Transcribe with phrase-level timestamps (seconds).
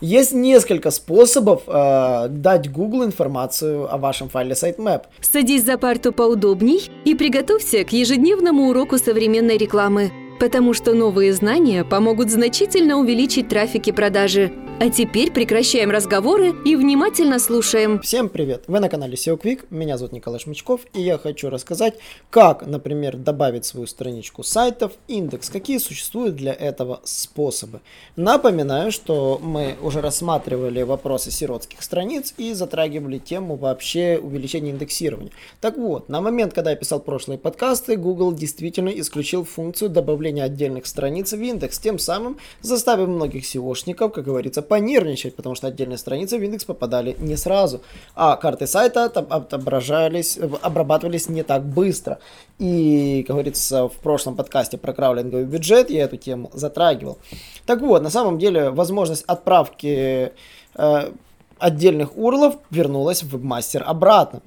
[0.00, 5.04] Есть несколько способов э, дать Google информацию о вашем файле sitemap.
[5.20, 11.84] Садись за парту поудобней и приготовься к ежедневному уроку современной рекламы, потому что новые знания
[11.84, 14.52] помогут значительно увеличить трафик и продажи.
[14.80, 18.00] А теперь прекращаем разговоры и внимательно слушаем.
[18.00, 18.62] Всем привет!
[18.68, 21.94] Вы на канале SEO Quick, меня зовут Николай Шмычков, и я хочу рассказать,
[22.30, 27.80] как, например, добавить свою страничку сайтов, индекс, какие существуют для этого способы.
[28.14, 35.32] Напоминаю, что мы уже рассматривали вопросы сиротских страниц и затрагивали тему вообще увеличения индексирования.
[35.60, 40.86] Так вот, на момент, когда я писал прошлые подкасты, Google действительно исключил функцию добавления отдельных
[40.86, 46.38] страниц в индекс, тем самым заставив многих SEOшников, как говорится, понервничать, потому что отдельные страницы
[46.38, 47.80] в индекс попадали не сразу,
[48.14, 52.18] а карты сайта отображались, обрабатывались не так быстро.
[52.58, 57.18] И, как говорится, в прошлом подкасте про краулинговый бюджет я эту тему затрагивал.
[57.66, 60.32] Так вот, на самом деле возможность отправки
[60.74, 61.10] э,
[61.58, 64.42] отдельных урлов вернулась в вебмастер обратно.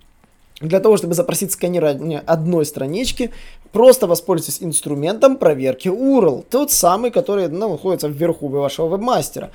[0.61, 3.31] Для того, чтобы запросить сканирование одной странички,
[3.71, 6.45] просто воспользуйтесь инструментом проверки URL.
[6.49, 9.49] Тот самый, который ну, находится вверху вашего вебмастера.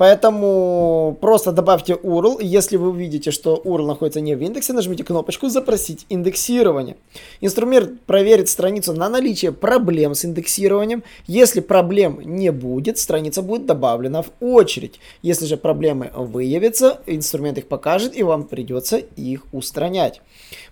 [0.00, 2.38] Поэтому просто добавьте URL.
[2.40, 6.96] Если вы увидите, что URL находится не в индексе, нажмите кнопочку «Запросить индексирование».
[7.42, 11.02] Инструмент проверит страницу на наличие проблем с индексированием.
[11.26, 14.98] Если проблем не будет, страница будет добавлена в очередь.
[15.20, 20.22] Если же проблемы выявятся, инструмент их покажет и вам придется их устранять.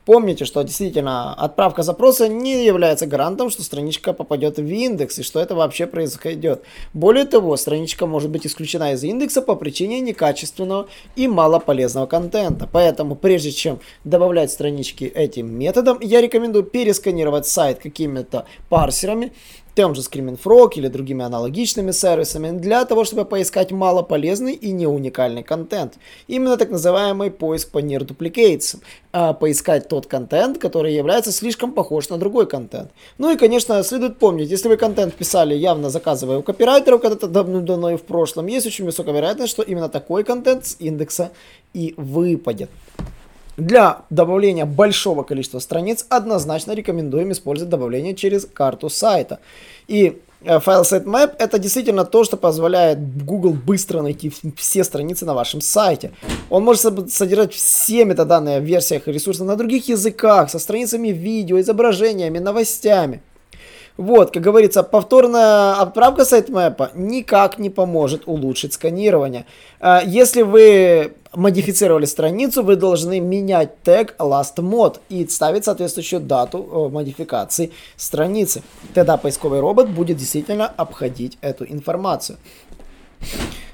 [0.06, 5.38] Помните, что действительно отправка запроса не является гарантом, что страничка попадет в индекс и что
[5.38, 6.62] это вообще происходит.
[6.94, 12.68] Более того, страничка может быть исключена из индекса по причине некачественного и малополезного контента.
[12.70, 19.32] Поэтому прежде чем добавлять странички этим методом, я рекомендую пересканировать сайт какими-то парсерами
[19.78, 24.88] тем же Screaming Frog или другими аналогичными сервисами для того, чтобы поискать малополезный и не
[24.88, 25.98] уникальный контент.
[26.26, 28.78] Именно так называемый поиск по Near Duplicates.
[29.12, 32.90] А поискать тот контент, который является слишком похож на другой контент.
[33.18, 37.90] Ну и, конечно, следует помнить, если вы контент писали явно заказывая у копирайтеров когда-то давно
[37.92, 41.30] и в прошлом, есть очень высокая вероятность, что именно такой контент с индекса
[41.72, 42.70] и выпадет.
[43.58, 49.40] Для добавления большого количества страниц однозначно рекомендуем использовать добавление через карту сайта.
[49.88, 55.34] И э, файл sitemap это действительно то, что позволяет Google быстро найти все страницы на
[55.34, 56.12] вашем сайте.
[56.50, 61.58] Он может содержать все метаданные в версиях и ресурсов на других языках, со страницами видео,
[61.58, 63.22] изображениями, новостями.
[63.98, 69.44] Вот, как говорится, повторная отправка сайтмэпа никак не поможет улучшить сканирование.
[69.80, 76.58] А, если вы модифицировали страницу, вы должны менять тег last mod и ставить соответствующую дату
[76.58, 78.62] э, модификации страницы.
[78.94, 82.38] Тогда поисковый робот будет действительно обходить эту информацию.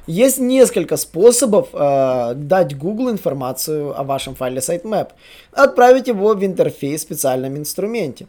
[0.07, 5.09] Есть несколько способов э, дать Google информацию о вашем файле sitemap.
[5.53, 8.27] Отправить его в интерфейс в специальном инструменте.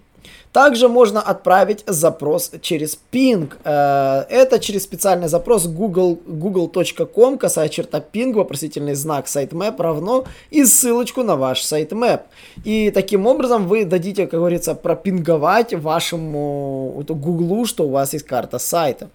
[0.51, 3.51] Также можно отправить запрос через ping.
[3.63, 10.63] Э, это через специальный запрос google, google.com, касая черта ping, вопросительный знак sitemap равно и
[10.63, 12.21] ссылочку на ваш sitemap.
[12.63, 18.59] И таким образом вы дадите, как говорится, пропинговать вашему Google, что у вас есть карта
[18.59, 19.09] сайта.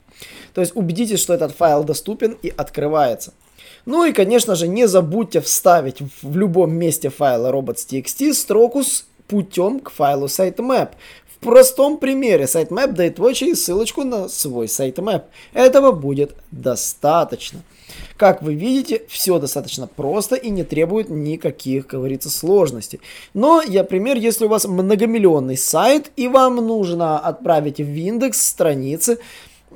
[0.55, 3.33] То есть убедитесь, что этот файл доступен и открывается.
[3.87, 9.81] Ну и, конечно же, не забудьте вставить в любом месте файла robots.txt строку с путем
[9.81, 10.91] к файлу sitemap
[11.41, 15.25] простом примере sitemap дает в очередь ссылочку на свой sitemap.
[15.53, 17.61] Этого будет достаточно.
[18.17, 23.01] Как вы видите, все достаточно просто и не требует никаких, как говорится, сложностей.
[23.35, 29.19] Но я пример, если у вас многомиллионный сайт и вам нужно отправить в индекс страницы,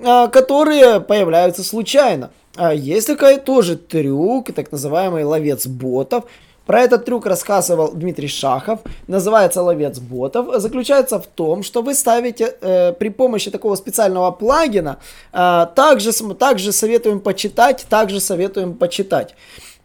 [0.02, 2.30] а, которые появляются случайно.
[2.56, 6.24] А есть такой тоже трюк, так называемый ловец ботов.
[6.66, 8.80] Про этот трюк рассказывал Дмитрий Шахов.
[9.06, 10.46] Называется ловец ботов.
[10.60, 14.98] Заключается в том, что вы ставите э, при помощи такого специального плагина.
[15.32, 19.34] Э, также, также советуем почитать, также советуем почитать.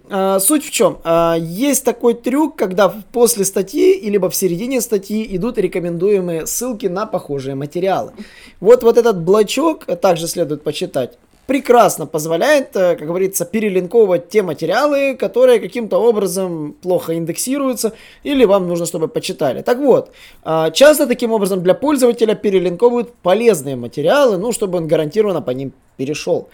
[0.09, 0.97] Uh, суть в чем?
[1.03, 7.05] Uh, есть такой трюк, когда после статьи, либо в середине статьи идут рекомендуемые ссылки на
[7.05, 8.13] похожие материалы.
[8.59, 11.19] Вот, вот этот блочок также следует почитать
[11.49, 17.93] прекрасно позволяет, э, как говорится, перелинковывать те материалы, которые каким-то образом плохо индексируются
[18.25, 19.63] или вам нужно, чтобы почитали.
[19.63, 20.11] Так вот,
[20.43, 25.71] а, часто таким образом для пользователя перелинковывают полезные материалы, ну, чтобы он гарантированно по ним
[25.97, 26.49] перешел.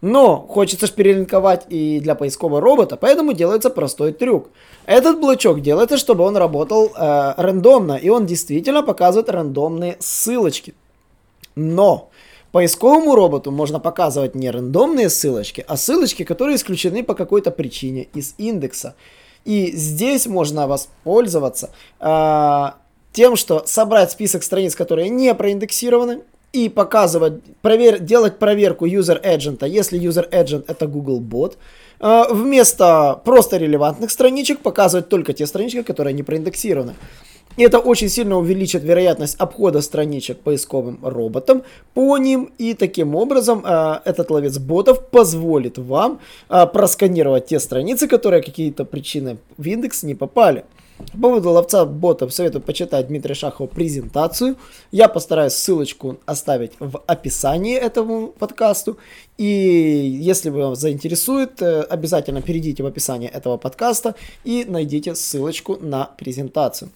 [0.00, 4.50] Но хочется же перелинковать и для поискового робота, поэтому делается простой трюк.
[4.86, 10.74] Этот блочок делается, чтобы он работал э, рандомно, и он действительно показывает рандомные ссылочки.
[11.56, 12.10] Но
[12.56, 18.34] Поисковому роботу можно показывать не рандомные ссылочки, а ссылочки, которые исключены по какой-то причине из
[18.38, 18.94] индекса.
[19.44, 21.68] И здесь можно воспользоваться
[22.00, 22.70] э,
[23.12, 26.22] тем, что собрать список страниц, которые не проиндексированы,
[26.54, 31.58] и показывать, провер, делать проверку user agent, если user agent это Google бот,
[32.00, 36.94] э, вместо просто релевантных страничек показывать только те странички, которые не проиндексированы.
[37.56, 41.62] И это очень сильно увеличит вероятность обхода страничек поисковым роботом
[41.94, 42.50] по ним.
[42.58, 48.84] И таким образом э, этот ловец ботов позволит вам э, просканировать те страницы, которые какие-то
[48.84, 50.64] причины в индекс не попали.
[51.12, 54.56] По поводу ловца ботов советую почитать Дмитрия Шахова презентацию.
[54.92, 58.96] Я постараюсь ссылочку оставить в описании этому подкасту.
[59.36, 64.14] И если вас заинтересует, э, обязательно перейдите в описание этого подкаста
[64.44, 66.90] и найдите ссылочку на презентацию.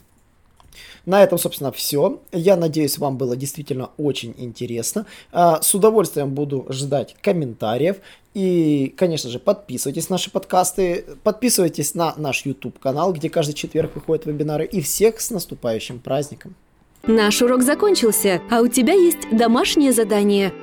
[1.06, 2.20] На этом, собственно, все.
[2.32, 5.06] Я надеюсь, вам было действительно очень интересно.
[5.32, 7.96] А, с удовольствием буду ждать комментариев.
[8.32, 13.94] И, конечно же, подписывайтесь на наши подкасты, подписывайтесь на наш YouTube канал, где каждый четверг
[13.94, 14.66] выходят вебинары.
[14.66, 16.54] И всех с наступающим праздником!
[17.02, 20.52] Наш урок закончился, а у тебя есть домашнее задание–